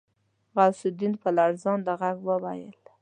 غوث 0.55 0.79
الدين 0.89 1.13
په 1.21 1.29
لړزانده 1.37 1.93
غږ 2.01 2.17
وويل. 2.27 2.77